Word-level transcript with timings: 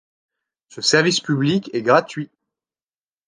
Ce 0.69 0.81
service 0.81 1.19
public 1.19 1.69
est 1.75 1.83
gratuit. 1.83 2.31